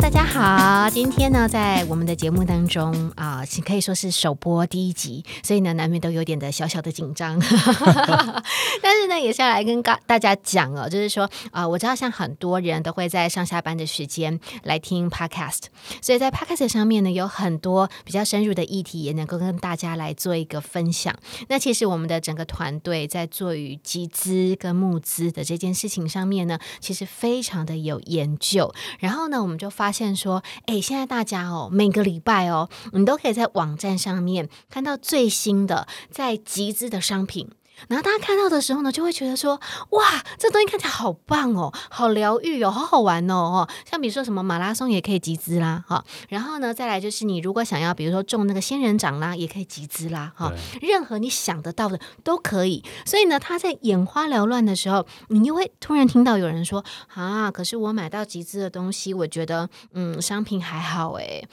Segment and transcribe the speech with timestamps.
[0.00, 7.38] 大家好，今天呢，在我们的节目当中啊、可以说是首播第一集，所以呢，难免都有点的小小的紧张。
[8.82, 15.60] 但是呢，也是要来跟大大家讲哦，就是说啊、我知道像很多人都会在上下班的时间来听 Podcast，
[16.02, 21.14] 所以在 Podcast 上面呢，有很多比较深入的议题，也能够跟大家来做一个分享。
[21.48, 28.74] 那其实我们的整个团队在做与集资跟募资的这件事情上面呢，其实非常的有研究。
[28.98, 37.50] 然后呢，我们就发发现说，哎，现在大家哦，每个礼拜哦，你都可以在网站上面看到最新的在集资的商品。
[37.88, 39.60] 然后大家看到的时候呢，就会觉得说，
[39.90, 52.82] 哇，这东西看起来好棒哦，好疗愈哦，好好玩哦，哦，像比如说什么马拉松也可以集资啦，哈，然后呢，再来就是你如果想要，比如说种那个仙人掌啦，也可以集资啦，哈，对任何你想得到的都可以。
[53.04, 61.46] 所以呢，他在眼花缭乱的时候，你又会突然听到有人说啊，可是我买到集资的东西，我觉得嗯，商品还好诶。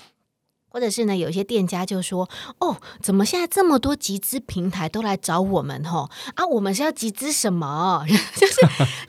[0.72, 6.46] 或者是呢，有些店家就说：“哦，怎么现在这么多集资平台都来找我们吼啊？
[6.48, 8.06] 我们是要集资什么？
[8.36, 8.56] 就是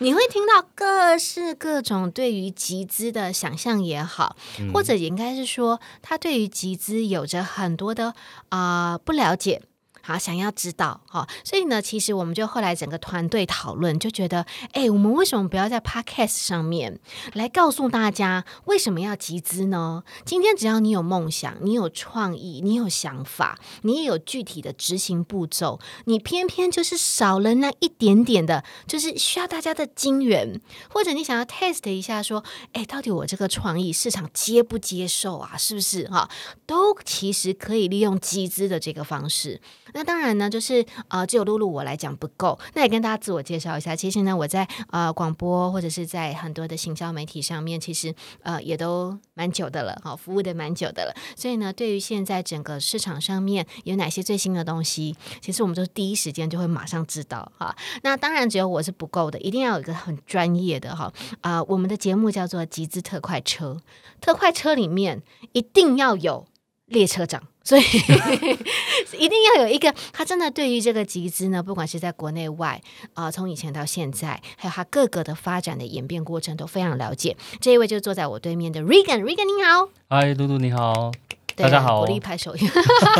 [0.00, 4.36] 你会听到各式各种对于集资的想象也好，
[4.74, 8.14] 或者也应该是说，他对于集资有着很多的
[8.48, 9.62] 啊、不了解。
[10.02, 16.98] 好，想要知道哈，所以呢，其实我们就后来整个团队讨论，就觉得，哎，我们为什么不要在 Podcast 上面
[17.34, 20.02] 来告诉大家为什么要集资呢？
[20.24, 32.42] 今天只要你有梦想，你有创意，你有想法，你也有具体的执行步骤，你偏偏就是少了那一点点的，就是需要大家的金源，或者你想要 test 一下，说，
[32.72, 35.56] 哎，到底我这个创意市场接不接受啊？
[35.56, 36.28] 是不是哈？
[36.66, 39.60] 都其实可以利用集资的这个方式。
[39.92, 43.94] 那当然呢，就是呃，只有露露我来讲不够，那也跟大家自我介绍一下。
[43.94, 51.14] 其实呢，我在呃广播或者是在很多的行销媒体上面，其实呃也都蛮久的了，好、服务的蛮久的了。
[51.36, 57.74] 所以呢，对于现在整个市场上面有哪些最新的东西，其实我们都是第一时间就会马上知道哈。
[58.02, 61.12] 那当然，只有我是不够的，一定要有一个很专业的哈。
[61.40, 63.80] 啊、我们的节目叫做集资特快车，
[64.20, 65.22] 特快车里面
[65.52, 66.46] 一定要有
[66.86, 67.82] 列车长，所以
[69.18, 72.80] 一定要有一个他真的对于这个集资呢，不管是在国内外
[73.14, 77.36] 啊、从以前到现在，还有他各个的发展的演变过程都非常了解。
[77.60, 79.88] 这一位就坐在我对面的 Regan，Regan 你好。
[80.08, 81.12] 嗨，露露你好，
[81.56, 82.54] 大家好鼓励拍手。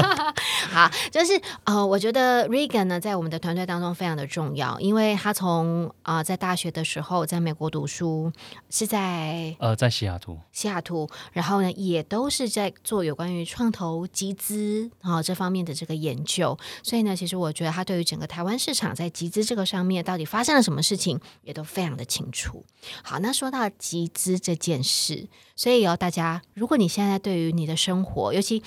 [0.71, 8.33] 好，就是呃，我觉得 Regan 呢，在我们的团队当中非常的重要，因为他从啊、在大学的时候在美国读书，
[8.71, 16.59] 是在呃，在西雅图，西雅图，然后呢，也都是在做有关于创投集资啊、这方面的这个研究。
[16.83, 22.65] 所以呢，其实我觉得他对于整个台湾市场在集资这个上面到底发生了什么事情，也都非常的清楚。
[23.03, 28.63] 好，那说到集资这件事，所以哦大家，如果你现在对于你的生活，尤其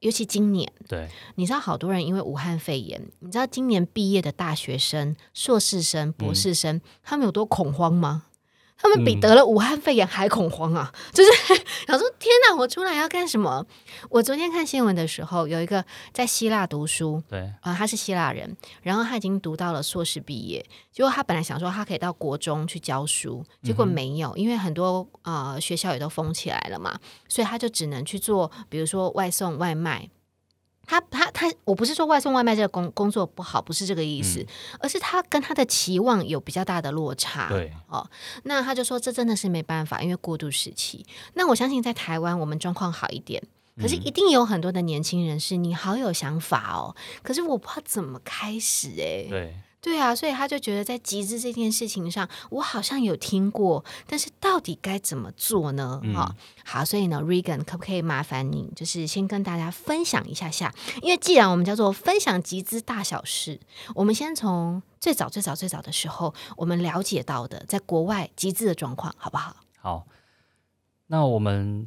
[0.00, 8.24] 尤其今年，对，你知道好多人因为武汉肺炎，你知道今年毕业的大学生、硕士生、博士生，他们有多恐慌吗？
[8.84, 10.92] 他们比嗯得了武汉肺炎还恐慌啊！
[11.14, 11.30] 就是
[11.88, 13.64] 想说，天哪，我出来要干什么？
[14.10, 20.62] 我昨天看新闻的时候，有一个在希腊读书，对，啊、他是希腊人，然后他已经读到了硕士毕业，
[20.92, 30.10] 结果他本来想说他可以到国中去教书，结果没有，因为很多呃学校也都封起来了嘛，所以他就只能去做，比如说外送外卖。
[30.86, 34.44] 他他他，我不是说外送外卖这个工工作不好，不是这个意思，
[34.80, 37.48] 而是他跟他的期望有比较大的落差。
[37.48, 38.08] 对，哦
[38.44, 41.04] 那他就说这真的是没办法，因为过渡时期。
[41.34, 43.42] 那我相信在台湾我们状况好一点，
[43.80, 49.26] 可是一定有很多的年轻人是你好有想法哦，可是我不知道怎么开始哎。
[49.28, 56.00] 对，对啊，所以他就觉得在集资这件事情上，我好像有听过，但是到底该怎么做呢？
[56.14, 56.34] 哈、
[56.64, 60.74] 好，所以呢，Regan 可不可以麻烦你，就是先跟大家分享一下下？
[61.02, 63.60] 因为既然我们叫做分享集资大小事，
[63.94, 69.56] 我们先从最早最早最早的时候，我们了解到的在国外集资的状况，好不好？
[69.78, 70.06] 好。
[71.08, 71.86] 那我们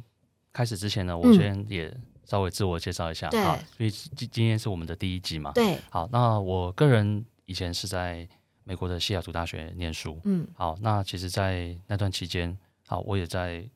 [0.52, 1.92] 开始之前呢，我嗯先也
[2.24, 8.28] 稍微自我介绍一下，对好，所以今今天是我们的第一集嘛，对，好，那我个人以前是在
[8.62, 12.56] 美国的西雅图大学念书，嗯好，那其实，在那段期间，
[12.86, 13.66] 好，我也在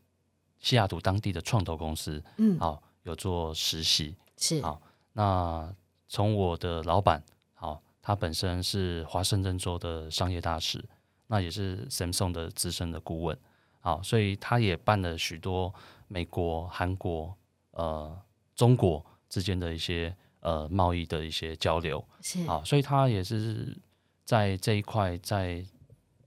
[0.60, 4.14] 西雅图当地的创投公司，嗯，好，有做实习。
[4.36, 4.80] 是，好
[5.14, 5.74] 那
[6.06, 7.22] 从我的老板，
[7.54, 10.84] 好，他本身是华盛顿州的商业大使，
[11.28, 13.38] 那也是 Samsung 的资深的顾问，
[13.80, 15.72] 好，所以他也办了许多
[16.08, 17.34] 美国、韩国、
[17.70, 18.14] 呃
[18.54, 23.76] 中国之间的一些呃贸易的一些交流，是，好，所以他也是
[24.24, 25.64] 在这一块，在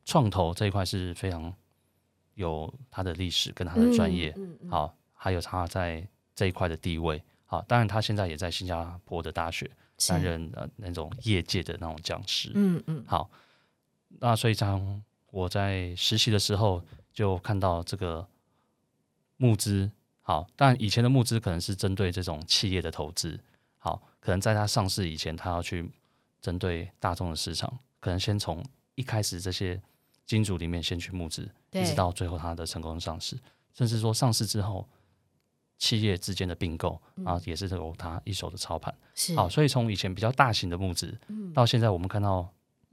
[0.04, 1.54] 创投这一块是非常
[2.34, 7.22] 有他的历史跟他的专业，嗯嗯好，还有他在这一块的地位。
[7.46, 9.70] 好，当然他现在也在新加坡的大学
[10.08, 12.52] 担任呃那种业界的那种讲师。
[12.56, 13.30] 嗯嗯好，
[14.20, 16.82] 那所以当我在实习的时候，
[17.14, 18.28] 就看到这个
[19.38, 19.92] 募资。
[20.22, 23.40] 好，但以前的募资可能是针对这种企业的投资。
[23.86, 25.88] 好，可能在它上市以前，它要去
[26.42, 28.66] 针对大众的市场，可能先从
[28.96, 29.80] 一开始这些
[30.26, 33.38] 金主里面先去募资，对一直到最后它的成功上市，
[33.76, 34.90] 甚至说上市之后，
[35.78, 38.92] 企业之间的并购啊，也是由他一手的操盘。
[39.14, 39.36] 是。
[39.36, 41.54] 好，所以从以前比较大型的募资，嗯。
[41.54, 42.52] 到现在我们看到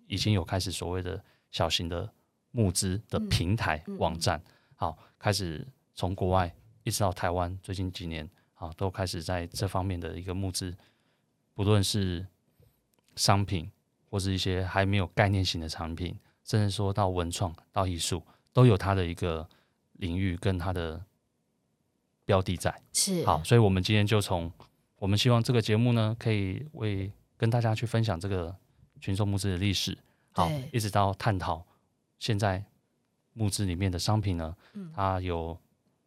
[0.09, 2.07] 已经有开始所谓的小型的
[2.51, 4.39] 募资的平台、嗯网站，
[4.75, 8.29] 好，开始从国外一直到台湾，最近几年
[8.63, 10.73] 啊，都开始在这方面的一个募资，
[11.53, 12.25] 不论是
[13.17, 13.69] 商品
[14.09, 18.23] 或是一些还没有概念型的产品，甚至说到文创、到艺术，
[18.53, 19.49] 都有它的一个
[19.95, 21.05] 领域跟它的
[22.25, 22.73] 标的在。
[22.93, 23.27] 是。
[23.27, 24.53] 好，所以我们今天就从
[25.01, 28.55] 我们希望这个节目呢，可以为跟大家去分享这个
[29.01, 29.99] 群众募资的历史，
[30.31, 31.67] 好，一直到探讨
[32.21, 32.65] 现在
[33.33, 34.93] 募资里面的商品呢，嗯。
[34.95, 35.59] 它有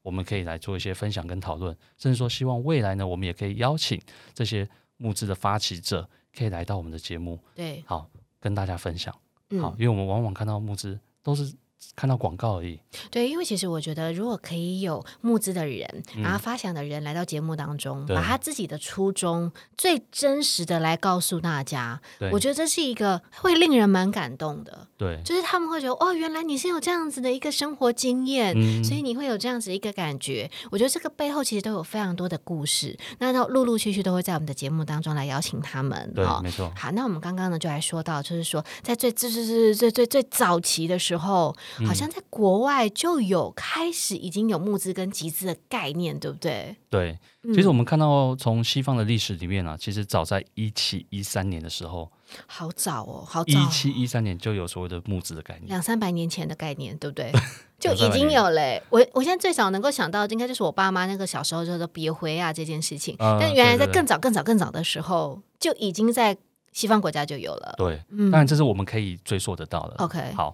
[0.05, 3.99] 我们可以来做一些分享跟讨论，甚至说希望未来呢，我们也可以邀请
[4.35, 8.07] 这些募资的发起者，可以来到我们的节目，对好，
[8.39, 9.11] 跟大家分享。
[9.59, 11.51] 好，嗯因为我们往往看到募资都是
[11.95, 12.80] 看到广告而已，
[13.10, 16.24] 对，因为其实我觉得，如果可以有募资的人，嗯。
[16.24, 18.16] 然后发想的人来到节目当中，对。
[18.16, 22.01] 把他自己的初衷最真实的来告诉大家，
[22.33, 24.88] 我觉得这是一个会令人蛮感动的。
[24.98, 28.83] 对，就是他们会觉得，哦，原来你是有这样子的一个生活经验，嗯。
[28.83, 30.50] 所以你会有这样子一个感觉。
[30.72, 36.12] 我觉得这个背后其实都有非常多的故事，那都陆陆续续都会在我们的节目当中来邀请他们。
[36.13, 46.75] 对，哦没错，好，那我们刚刚呢就来说到，就是说，在最最最最最最最早期的时候，嗯好像在国外就有开始已经有募资跟集资的概念，对不对？
[46.89, 47.18] 对。
[47.48, 52.12] 嗯其实我们看到从西方的历史里面啊，其实早在一七一三年的时候，
[52.48, 55.68] 好早哦，好早一哦，七一三年就有所谓的募资的概念。
[55.68, 57.31] 两三百年前的概念，对不对？
[57.77, 63.16] 就已经有嘞、我我现在最早能够想到，应该就是我爸妈那个小时候叫做别回啊这件事情。
[63.19, 66.36] 嗯但原来在更早、更早、更早的时候，就已经在
[66.75, 67.74] 西方国家就有了。
[67.77, 69.95] 对，嗯当然这是我们可以追溯得到的。
[70.04, 70.54] OK，好，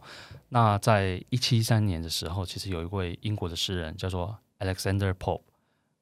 [0.49, 5.41] 那在一七一三年的时候，其实有一位英国的诗人叫做 Alexander Pope。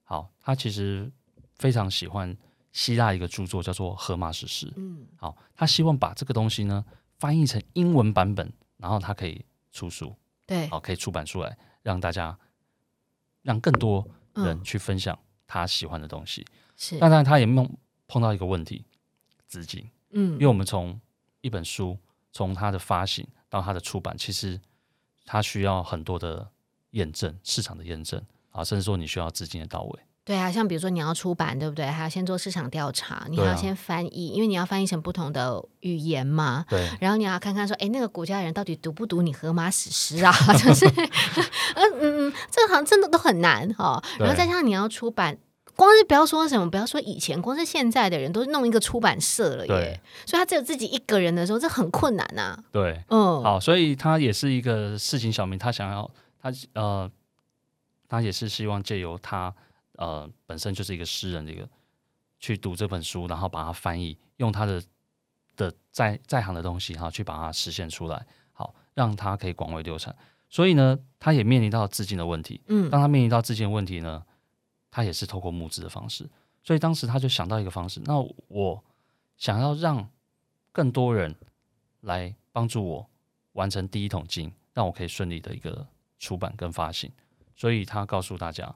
[0.03, 1.09] 好，他其实
[1.55, 2.35] 非常喜欢
[2.73, 4.67] 希腊一个著作叫做《荷马史诗》。
[4.75, 6.83] 嗯，好，他希望把这个东西呢
[7.17, 10.13] 翻译成英文版本，然后他可以出书，
[10.45, 12.37] 对，好，可以出版出来，让大家
[13.43, 15.17] 让更多人嗯，去分享
[15.47, 16.45] 他喜欢的东西。
[16.75, 18.83] 是，但是他也碰碰到一个问题，
[19.47, 19.89] 资金。
[20.11, 20.99] 嗯因为我们从
[21.41, 21.97] 一本书，
[22.31, 24.59] 从它的发行到它的出版，其实
[25.25, 26.49] 它需要很多的
[26.91, 28.21] 验证，市场的验证
[28.51, 29.99] 啊，甚至说你需要资金的到位。
[30.25, 31.87] 对啊，像比如说你要出版，对不对？
[31.87, 36.65] 还要先做市场调查，你还要先翻译，因为你要翻译成不同的语言嘛。
[36.69, 40.31] 对然后你要看看说，哎，那个国家的人到底读不读你荷马史诗啊？
[40.53, 40.85] 就是，
[41.73, 43.99] 嗯嗯嗯，这个好像真的都很难哦。
[44.19, 45.35] 然后再加上你要出版，
[45.79, 50.01] 光是不要说什么，不要说以前，光是现在的人都弄一个出版社了耶。
[50.25, 56.11] 所以他只有自己一个人的时候，这很困难呐、对，嗯，好，所以他也是一个事情小民，他想要
[56.41, 57.09] 他呃，
[58.09, 59.55] 他也是希望借由他
[59.93, 61.65] 呃本身就是一个诗人的一个
[62.41, 64.83] 去读这本书，然后把它翻译，用他的
[65.55, 70.13] 的在在行的东西哈，去把它实现出来，好，让它可以广为流传。
[70.49, 72.59] 所以呢，他也面临到资金的问题。
[72.67, 74.21] 嗯当他面临到资金的问题呢，
[74.91, 76.29] 他也是透过募资的方式。
[76.63, 78.83] 所以当时他就想到一个方式，那我
[79.37, 80.09] 想要让
[80.71, 81.33] 更多人
[82.01, 83.09] 来帮助我
[83.53, 85.87] 完成第一桶金，让我可以顺利的一个
[86.19, 87.11] 出版跟发行。
[87.55, 88.73] 所以他告诉大家，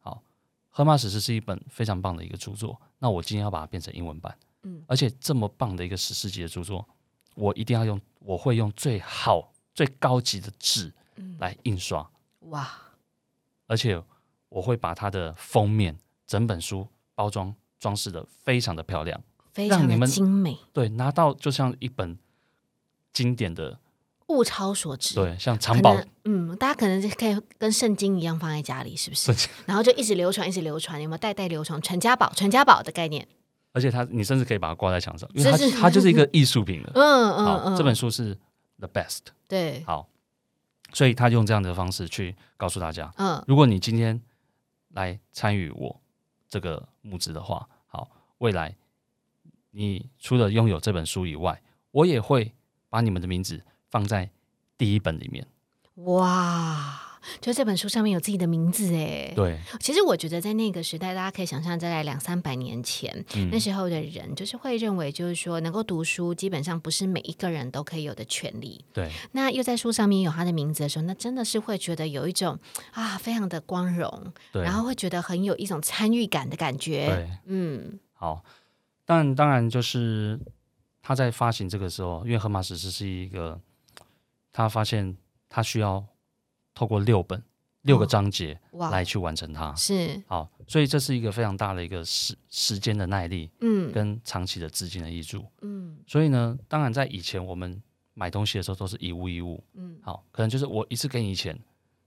[0.00, 0.22] 好，
[0.70, 6.88] 《荷马史诗》是一本非常棒的一个著作，那我今天要把它变成英文版，嗯而且这么棒的一个史诗级的著作，
[7.34, 12.08] 我一定要用，我会用最好、最高级的纸嗯来印刷。
[12.40, 12.70] 哇，
[13.66, 14.02] 而且
[14.54, 19.20] 我会把它的封面整本书包装装饰的非常的漂亮，
[19.52, 22.16] 非常的精美，对，拿到就像一本
[23.12, 23.80] 经典的，
[24.28, 25.16] 物超所值。
[25.16, 29.48] 对，像藏宝，嗯，大家可能就可以跟圣经一样放在家里，是不是？
[29.66, 31.82] 然后就一直流传，一直流传，有没有代代流传？
[31.82, 33.26] 传家宝，传家宝的概念。
[33.72, 36.92] 而且它你甚至可以把它挂在墙上，因为它是是它就是一个艺术品了。
[36.94, 37.32] 嗯
[37.64, 38.38] 嗯，这本书是
[38.78, 39.18] the best，
[39.48, 40.08] 对，好，
[40.92, 44.22] 所以他用这样的方式去告诉大家，嗯如果你今天
[44.94, 46.00] 来参与我
[46.48, 48.08] 这个募资的话，好，
[48.38, 48.74] 未来
[49.70, 51.60] 你除了拥有这本书以外，
[51.90, 52.52] 我也会
[52.88, 53.60] 把你们的名字
[53.90, 54.30] 放在
[54.78, 55.46] 第一本里面。
[55.96, 59.32] 哇，就这本书上面有自己的名字哎。
[59.34, 68.84] 对，其实我觉得在那个时代，大家可以想象，在两三百年前，嗯那时候的人就是会认为，就是说能够读书，基本上不是每一个人都可以有的权利。
[68.92, 72.58] 对，那又在书上面有他的名字的时候，那真的是会觉得有一种
[72.92, 77.06] 啊，非常的光荣，对，然后会觉得很有一种参与感的感觉。
[77.06, 78.44] 对，嗯好，
[79.04, 80.40] 但当然就是
[81.02, 83.60] 他在发行这个时候，因为《荷马史诗》是一个，
[84.52, 85.16] 他发现
[85.48, 86.04] 他需要
[86.74, 87.42] 透过六本
[87.82, 89.74] 六个哦章节哇，来去完成它。
[89.74, 95.44] 是好，所以这是一个非常大的一个时时间的耐力嗯跟长期的资金的益注。
[95.60, 97.82] 嗯所以呢，当然在以前我们
[98.14, 101.58] 买东西的时候都是一物一物，嗯，好，可能就是我一次给你钱，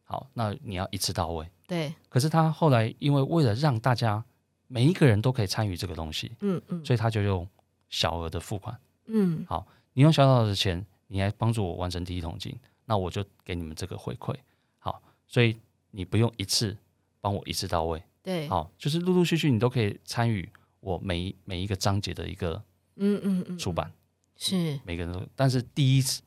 [0.04, 1.48] 好，那你要一次到位。
[1.68, 4.24] 对，可是他后来因为为了让大家
[4.68, 7.48] 每一个人都可以参与这个东西，嗯嗯所以他就用
[7.90, 8.76] 小额的付款。
[9.06, 14.34] 嗯好你用小小的钱，你来帮助我完成第一桶金，那我就给你们这个回馈。
[15.28, 15.58] 好，所以
[15.92, 16.76] 你不用一次
[17.20, 20.48] 帮我一次到位，对，好，就是陆陆续续你都可以参与
[20.80, 22.64] 我每一每一个章节的一个
[22.96, 23.92] 嗯嗯嗯，出版，
[24.38, 24.80] 是。
[24.86, 25.22] 每个人都。
[25.36, 26.22] 但是第一次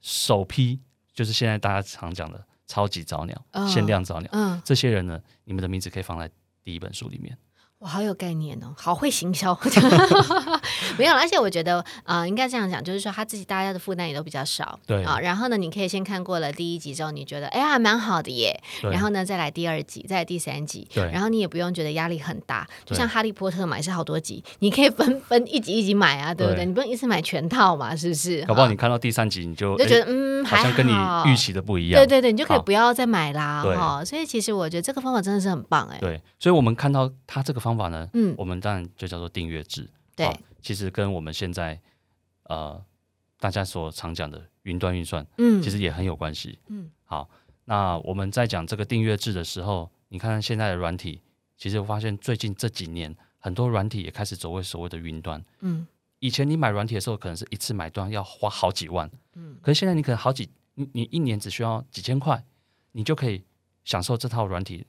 [0.00, 0.80] 首批
[1.12, 3.68] 就是现在大家常讲的超级早鸟、嗯。
[3.68, 6.30] 限量早鸟，嗯，这些人呢，你们的名字可以放在
[6.64, 7.36] 第一本书里面。
[7.78, 9.54] 我好有概念哦，好会行销，
[10.96, 15.04] 没有啦，而且我觉得啊、呃应该这样讲，就是说他自己大家的负担也都比较少，对。
[15.04, 21.04] 啊、然后呢，你可以先看过了第一集之后，你觉得哎呀蛮好的耶，然后呢再来第二集，再来第三集，对。
[21.12, 26.46] 然后你也不用觉得压力很大，就像哈利波特嘛，也是好多集，你可以分 分一集一集买啊，对。
[26.46, 26.56] 不对？
[26.56, 28.40] 对你不用一次买全套嘛，是不是？
[28.40, 30.62] 啊搞不好你看到第三集，你就就觉得哎嗯，还好。
[30.64, 30.92] 像跟你
[31.30, 32.00] 预期的不一样。
[32.00, 33.76] 对对对，你就可以不要再买啦，对。
[33.76, 39.90] 哈、所以其实我觉得这个方法真的是很棒哎，对，所以我们看到他这个方法呢，嗯，我们当然就叫做订阅制。
[40.14, 40.32] 对好，
[40.62, 41.80] 其实跟我们现在
[42.44, 42.80] 呃
[43.40, 46.58] 大家所常讲的云端运算，嗯，其实也很有关系。
[46.68, 47.28] 嗯，好，
[47.64, 51.20] 那我们在讲这个订阅制的时候，你看看现在的软体，
[51.58, 55.44] 其实我发现最近这几年很多软体也开始走为所谓的云端。
[55.60, 55.86] 嗯
[56.18, 62.42] 以前你买软体的时候，可能是一次买断要花好几万，嗯可是现在你可能好几，你你一年只需要几千块，
[62.92, 63.44] 你就可以
[63.84, 64.86] 享受这套软体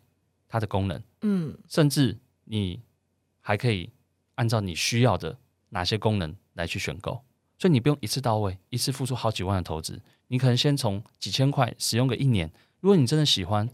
[0.47, 1.03] 它的功能。
[1.21, 2.17] 嗯甚至
[2.49, 2.81] 你
[3.41, 3.89] 还可以
[4.35, 5.37] 按照你需要的
[5.69, 7.21] 哪些功能来去选购，
[7.57, 13.69] 所以你不用一次到位，一次付出好几万的投资，你可能先从几千块使用个一年，如果你真的喜欢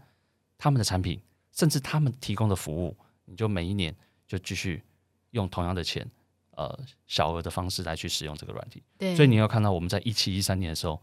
[0.58, 1.20] 他们的产品，
[1.52, 3.94] 甚至他们提供的服务，你就每一年
[4.26, 4.82] 就继续
[5.30, 6.08] 用同样的钱，
[6.52, 8.82] 呃，小额的方式来去使用这个软体。
[8.98, 11.00] 对，所以你要看到我们在一七一三年的时候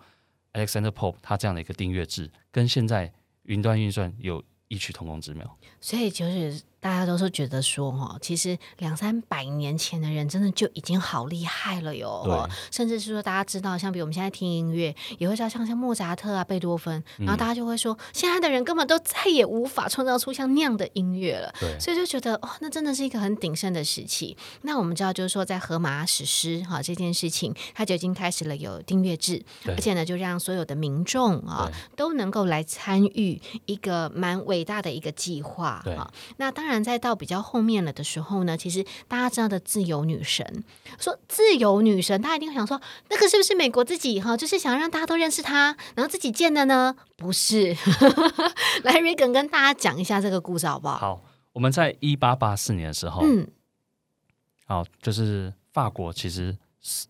[0.54, 3.14] ，Alexander Pope 他这样的一个订阅制，跟现在
[3.44, 5.58] 云端运算有异曲同工之妙。
[5.80, 12.24] 所以就是大家都是觉得说，哈，其实两三百年前的人真的就已经好厉害了哟。
[12.26, 21.54] 对甚至是说大家知道，像比如我们现在听音乐，也会知道像像莫扎特啊、贝多芬，然后大家就会说，现在的人根本都再也无法创造出像那样的音乐了。
[21.60, 24.36] 对所以就觉得哦，那真的是一个很鼎盛的时期。
[24.64, 36.12] 那我们知道，就是说在荷马史诗哈这件事情，它就已经开始了有订阅制，而且呢，就让所有的民众啊都能够来参与一个蛮伟大的一个计划对啊。
[36.38, 40.64] 那当然，在到比较后面了的时候呢，其实大家知道的自由女神，
[41.00, 46.96] 说自由女神，大家一定会想说，那个是不是美国自己哈，就是想让大家都认识她，然后自己建的呢？
[47.16, 47.76] 不是，
[48.84, 50.98] 来 Regan 跟大家讲一下这个故事好不好？
[50.98, 51.24] 好，
[51.54, 53.48] 我们在一八八四年的时候，嗯
[54.68, 57.08] 好，就是法国其实是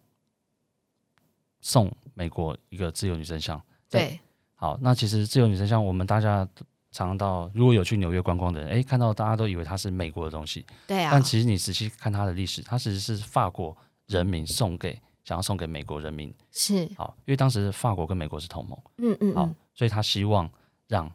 [1.62, 3.62] 送美国一个自由女神像。
[3.90, 4.20] 对，
[4.56, 6.48] 好，那其实自由女神像，我们大家
[6.92, 13.76] 常常到，如果有去纽约观光的人，哎，看到大家都以为它是美国的东西，对啊但，其实你仔细看它的历史，它其实是法国
[14.08, 16.34] 人民送给想要送给美国人民。
[16.52, 20.50] 是，好，因为当时法国跟美国是同盟，好嗯嗯好，，所以他希望
[20.88, 21.10] 让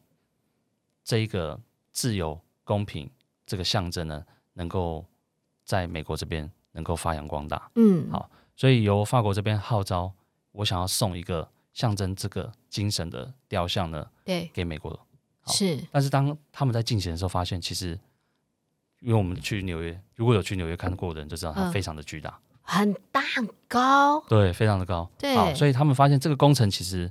[1.05, 1.61] 这一个
[1.93, 3.11] 自由公平
[3.45, 5.05] 这个象征呢，能够
[5.63, 7.71] 在美国这边能够发扬光大。
[7.75, 10.11] 嗯，好所以由法国这边号召，
[10.53, 14.99] 我想要送一个象征这个精神的雕像呢对，给美国。
[15.47, 17.99] 好是，但是当他们在进行的时候，发现其实，
[18.99, 21.73] 因为我们去纽约，如果有去纽约看过的人就知道，它嗯。
[21.73, 25.09] 非常的巨大，很大很高，对，非常的高。
[25.17, 25.37] 对。
[25.37, 27.11] 好，所以他们发现这个工程其实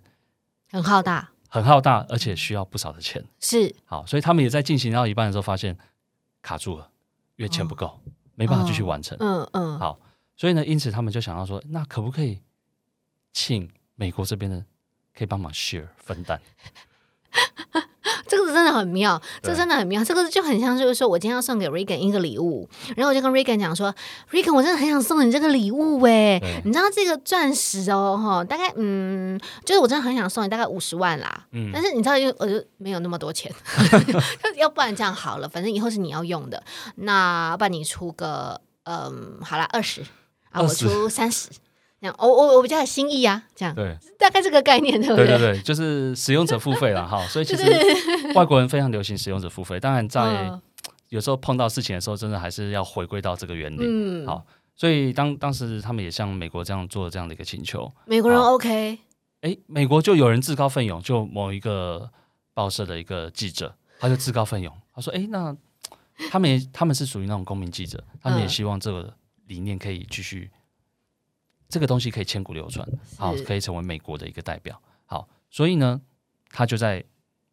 [0.69, 3.23] 很浩大，很浩大，而且需要不少的钱。
[3.39, 5.77] 是，好，所以他们也在进行到一半的时候发现
[6.41, 6.91] 卡住了，
[7.37, 8.01] 因为钱不够，
[8.35, 9.17] 没办法继续完成。
[9.21, 9.97] 嗯嗯，好
[10.35, 12.41] 所以呢，因此他们就想要说，那可不可以
[13.31, 14.65] 请美国这边的
[15.13, 16.41] 可以帮忙 share 分担？
[18.27, 19.55] 这个真的很妙，这对。
[19.55, 23.93] 真的很妙，这个就很像就是说我今天要送给 Regan 一个礼物，然后我就跟 Regan 讲说
[24.31, 31.71] ，Regan 我真的很想送你这个礼物哎对，你知道这个钻石哦哈，大概嗯，就是我真的很想送你大概五十万啦，嗯。
[31.73, 33.51] 但是你知道，因为我就没有那么多钱，
[34.57, 36.61] 要不然这样好了，反正以后是你要用的，
[36.95, 40.01] 那要不然你出个嗯，好啦，二十
[40.51, 41.49] 啊，我出三十。
[42.05, 47.25] 这样，我我我比较有心意啊，这样对大概这个概念，对不对对对，就是使用者付费了哈。
[47.27, 47.63] 所以其实
[48.35, 50.61] 外国人非常流行使用者付费，当然在嗯
[51.09, 53.79] 有时候碰到事情的时候，真的还是要回归到这个原理。
[53.81, 54.45] 嗯，好
[54.75, 58.99] 所以当当时他们也像美国这样做这样的一个请求，美国人 OK，
[59.41, 62.09] 哎，美国就有人自告奋勇，就某一个
[62.53, 65.55] 报社的一个记者，他就自告奋勇，他说：“哎，那
[66.29, 69.13] 他们也他们是属于那种公民记者，他们也嗯希望这个
[69.47, 70.51] 理念可以继续，
[71.75, 74.81] 这个东西可以千古流传，好，可以成为美国的一个代表。
[75.05, 75.99] 好，所以呢，
[76.47, 77.03] 他就在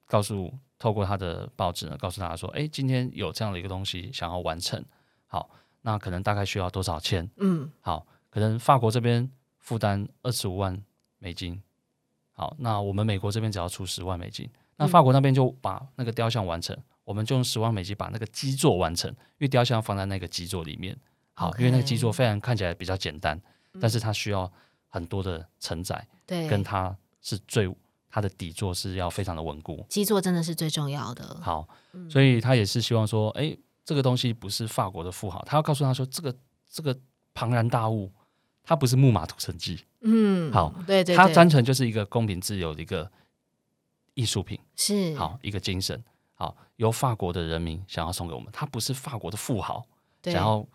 [0.07, 4.81] 告诉透过他的报纸呢，告诉大家说：，哎，今天有这样的一个东西想要完成，
[5.27, 5.51] 好，
[5.81, 7.29] 那可能大概需要多少钱？
[7.39, 7.69] 嗯。
[7.81, 10.81] 好，可能法国这边负担二十五万
[11.19, 11.61] 美金，
[12.31, 14.89] 好，那我们美国这边只要出十万美金，那嗯。
[14.89, 20.97] 法国那边就把那个雕像完成，我们就用十万美金把那个基座完成，因为雕像放在那个基座里面，
[21.35, 23.41] 好因为那个基座非常看起来比较简单，
[23.81, 24.51] 但是它需要
[24.89, 27.73] 很多的承载，对，跟它是最
[28.11, 31.39] 它的底座是要非常的稳固，基座真的是最重要的。
[31.41, 32.11] 好，嗯。
[32.11, 36.35] 所以他也是希望说，哎，这个东西不是法国的富豪，他要告诉他说，这个
[36.69, 36.95] 这个
[37.33, 38.13] 庞然大物，
[38.63, 43.11] 它不是木马屠城记，嗯，好，对对对，它单纯就是一个公平自由的一个
[44.13, 45.15] 艺术品，是。
[45.15, 49.87] 好，一个精神，好，由法国的人民想要送给我们，它不是法国的富豪
[50.21, 50.35] 对。
[50.35, 50.67] 想要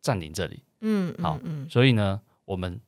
[0.00, 2.80] 占领这里，嗯好所以呢，我们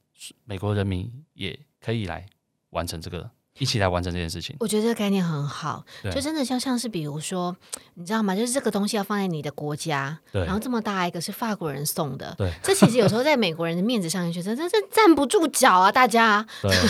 [0.45, 2.27] 美国人民也可以来
[2.71, 4.57] 完成这个，一起来完成这件事情。
[4.61, 7.55] 我觉得这个概念很好，就真的像像是比如说，
[7.95, 8.35] 你知道吗？
[8.35, 15.93] 就是这个东西要放在你的国家，对然后这么大一个是法国人送的，对这其实有时候在美国人的面子上面，觉得 这这站不住脚啊！
[15.93, 16.47] 大家，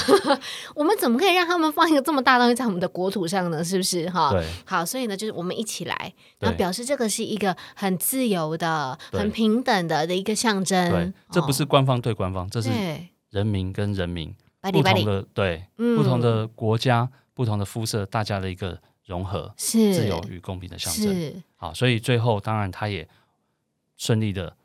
[0.76, 3.64] 我们怎么可以让他们放一个这么大东西在我们的国土上呢？
[3.64, 4.32] 是不是哈？
[4.64, 5.96] 好，所以呢，就是我们一起来，
[6.38, 10.90] 对然后表示这个是一个很自由的、很平等的的一个象征。
[10.90, 12.70] 对，这不是哦官方对官方，这是，
[13.30, 15.96] 人民跟人民不同的对嗯。
[15.96, 19.94] 不同的国家、不同的肤色，大家的一个融合、是。
[19.94, 21.04] 自由与公平的象征。
[21.04, 21.42] 是。
[21.56, 23.08] 好，所以最后当然他也
[23.96, 24.56] 顺利的，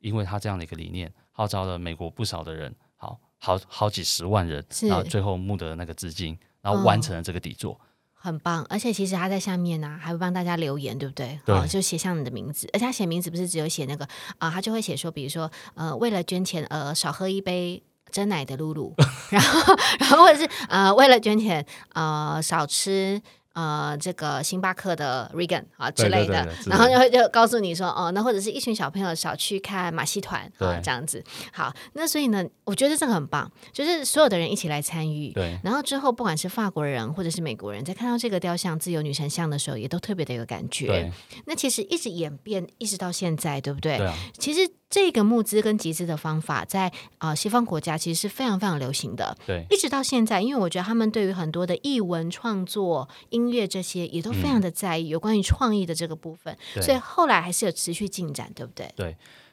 [0.00, 4.88] 因为他这样的一个理念，号召了美国不少的人，好好好几十万人，是。
[4.88, 7.80] 然后最后募得那个资金，然后哦完成了这个底座。
[8.20, 11.38] 很棒，而且其实他在下面呢、还会帮大家留言，对不对？
[11.46, 11.54] 对。
[11.54, 14.04] 好就写上你的名字，而且他写名字不是只有写那个
[14.38, 18.94] 啊、他就会写说，比如说呃，为了捐钱，呃，少喝一杯真奶的露露，
[19.30, 23.20] 然后然后或者是呃，为了捐钱，呃，少吃。
[23.54, 31.24] 呃，这个星巴克的 Regan 啊之类的，然后就就告诉你说，哦，那或者是一群小朋友少去看马戏团啊，这样子。
[31.52, 41.12] 好，那所以呢，我觉得这个很棒，就是所有的人一起来参与，对然后之后，不管是法国人或者是美国人，在看到这个雕像自由女神像的时候，也都特别的有感觉对。
[41.46, 43.96] 那其实一直演变，一直到现在，对不对？
[43.98, 49.36] 对啊，其实这个募资跟集资的方法，在啊、呃西方国家其实是非常非常流行的。
[49.46, 58.90] 对一直到现在，因为我觉得他们对于很多的译文创作、音乐这些，也都非常的在意、有关于创意的这个部分，对所以后来还是有持续进展，对不对？
[58.96, 59.10] 对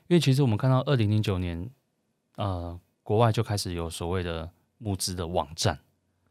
[0.08, 1.70] 因为其实我们看到二零零九年，
[2.38, 5.80] 呃，国外就开始有所谓的募资的网站，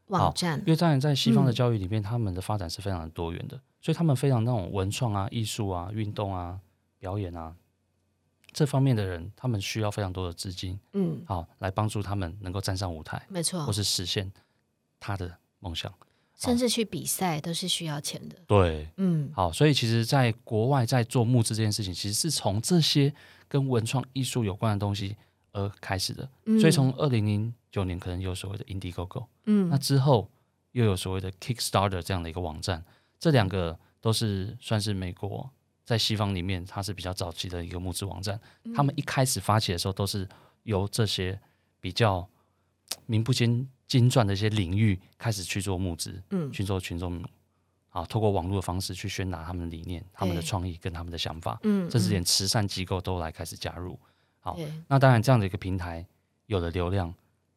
[0.07, 1.53] 网站因为当然在西方的嗯。
[1.53, 6.59] 教育里面，他们的发展是非常的多元的，所以他们非常那种文创啊、艺术啊、运动啊、
[6.99, 7.53] 表演啊
[8.55, 14.31] 这方面的人，他们需要非常多的资金，嗯，好来帮助他们能够站上舞台，没错或，是实现
[14.97, 15.93] 他的梦想。
[16.37, 18.37] 甚至去比赛都是需要钱的。
[18.47, 23.13] 对，嗯，好，所以其实，在国外在做募资这件事情，其实是从这些
[23.49, 25.17] 跟文创艺术有关的东西
[25.51, 26.29] 而开始的。
[26.45, 30.29] 嗯所以从二零零九年可能有所谓的 Indiegogo，嗯那之后
[30.71, 32.85] 又有所谓的 Kickstarter 这样的一个网站，
[33.19, 35.49] 这两个都是算是美国
[35.85, 38.37] 在西方里面它是比较早期的一个募资网站。
[38.63, 40.27] 嗯他们一开始发起的时候，都是
[40.63, 41.39] 由这些
[41.79, 42.27] 比较
[43.05, 47.23] 名不经经传的一些领域开始去做募资，嗯去做群众
[47.89, 53.97] 啊，透过网络的方式去宣达他们的理念、他们的对创意跟他们的想法，嗯，甚至嗯连慈善机构都来开始加入。
[54.39, 56.05] 好那当然，这样的一个平台
[56.47, 57.13] 有了流量，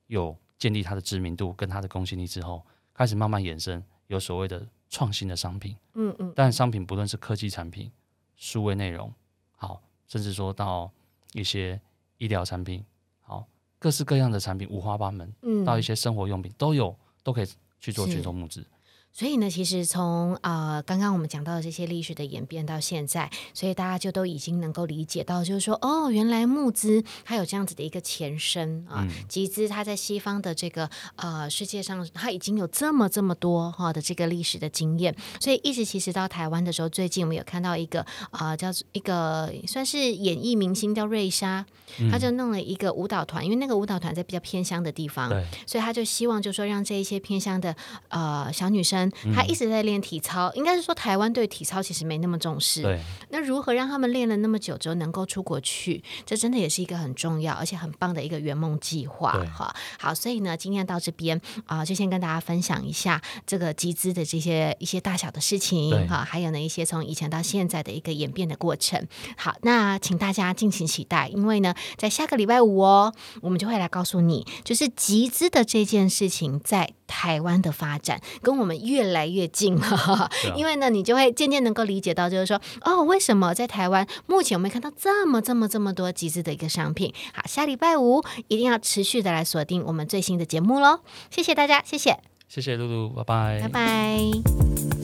[0.06, 2.64] 有建立它的知名度跟它的公信力之后，
[2.94, 5.76] 开始慢慢衍生有所谓的创新的商品。
[5.94, 7.90] 嗯嗯，但商品不论是科技产品、
[8.38, 9.12] 数位内容，
[9.56, 10.90] 好，甚至说到
[11.34, 11.78] 一些
[12.16, 12.82] 医疗产品，
[13.20, 13.46] 好，
[13.78, 17.46] 各式各样的产品五花八门，嗯到一些生活用品都有，都可以
[17.80, 18.64] 去做群众募资。
[19.18, 41.66] 所以呢，其实从呃刚刚我们讲到的这些历史的演变到现在，所以大家就都已经能够理解到，就是说哦，原来募资它有这样子的一个前身啊，集资它在西方的这个呃世界上，它已经有这么这么多哈的这个历史的经验，所以一直其实到台湾的时候，最近我们有看到一个啊叫做一个算是演艺明星叫瑞莎，
[42.12, 47.74] 他就弄了一个舞蹈团，因为那个舞蹈团在比较偏乡的地方，对，所以他就希望就说让这一些偏乡的
[48.10, 49.07] 呃小女生。
[49.34, 52.82] 他一直在练体操，应该是说台湾对体操其实没那么重视。
[52.82, 56.02] 对，那如何让他们练了那么久之后能够出国去？
[56.26, 59.74] 这真的也是一个很重要而且很棒的一个圆梦计划哈。
[59.98, 69.06] 好，所以呢，今天到这边啊，就先跟大家分享一下这个集资的这些一些大小的事情哈，还有呢一些从以前到现在的一个演变的过程。
[69.36, 76.97] 好，那请大家敬请期待，因为呢，在下个礼拜五哦，我们就会来告诉你，就是集资的这件事情在。
[77.08, 87.12] 台湾的发展跟我们越来越近了， 因为呢，你就会渐渐能够理解到，就是说，哦，为什么在台湾目前我们看到这么这么这么多极致的一个商品？
[87.32, 91.00] 好，下礼拜五一定要持续的来锁定我们最新的节目喽！
[91.30, 92.18] 谢谢大家，谢谢，
[92.48, 94.97] 谢谢露露，拜拜，拜拜。